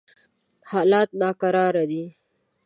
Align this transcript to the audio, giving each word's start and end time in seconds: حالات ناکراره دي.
حالات 0.71 1.09
ناکراره 1.21 1.83
دي. 1.91 2.03